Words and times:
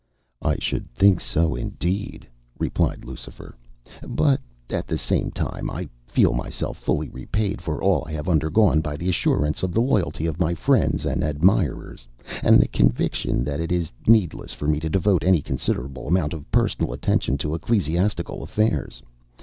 "I 0.41 0.55
should 0.57 0.89
think 0.89 1.19
so 1.19 1.53
indeed," 1.53 2.25
replied 2.57 3.05
Lucifer. 3.05 3.55
"But 4.01 4.41
at 4.71 4.87
the 4.87 4.97
same 4.97 5.29
time 5.29 5.69
I 5.69 5.87
feel 6.07 6.33
myself 6.33 6.79
fully 6.79 7.07
repaid 7.07 7.61
for 7.61 7.83
all 7.83 8.03
I 8.07 8.13
have 8.13 8.27
undergone 8.27 8.81
by 8.81 8.97
the 8.97 9.09
assurance 9.09 9.61
of 9.61 9.73
the 9.73 9.79
loyalty 9.79 10.25
of 10.25 10.39
my 10.39 10.55
friends 10.55 11.05
and 11.05 11.23
admirers, 11.23 12.07
and 12.41 12.59
the 12.59 12.67
conviction 12.67 13.43
that 13.43 13.59
it 13.59 13.71
is 13.71 13.91
needless 14.07 14.53
for 14.53 14.67
me 14.67 14.79
to 14.79 14.89
devote 14.89 15.23
any 15.23 15.39
considerable 15.43 16.07
amount 16.07 16.33
of 16.33 16.49
personal 16.51 16.93
attention 16.93 17.37
to 17.37 17.53
ecclesiastical 17.53 18.41
affairs. 18.41 19.03